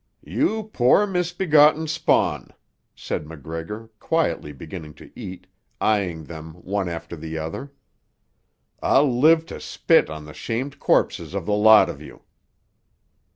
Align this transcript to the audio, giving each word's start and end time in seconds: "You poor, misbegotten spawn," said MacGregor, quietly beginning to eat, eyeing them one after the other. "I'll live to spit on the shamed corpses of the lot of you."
"You 0.25 0.63
poor, 0.73 1.05
misbegotten 1.05 1.85
spawn," 1.87 2.53
said 2.95 3.27
MacGregor, 3.27 3.91
quietly 3.99 4.51
beginning 4.51 4.95
to 4.95 5.11
eat, 5.15 5.45
eyeing 5.79 6.23
them 6.23 6.53
one 6.55 6.89
after 6.89 7.15
the 7.15 7.37
other. 7.37 7.71
"I'll 8.81 9.15
live 9.19 9.45
to 9.45 9.59
spit 9.59 10.09
on 10.09 10.25
the 10.25 10.33
shamed 10.33 10.79
corpses 10.79 11.35
of 11.35 11.45
the 11.45 11.53
lot 11.53 11.87
of 11.87 12.01
you." 12.01 12.21